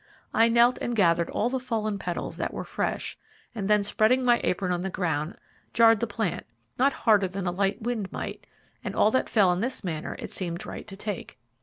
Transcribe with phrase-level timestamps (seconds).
[0.33, 3.19] I knelt and gathered all the fallen petals that were fresh,
[3.53, 5.35] and then spreading my apron on the ground,
[5.73, 6.47] jarred the plant,
[6.79, 8.47] not harder than a light wind might,
[8.83, 11.37] and all that fell in this manner it seemed right to take.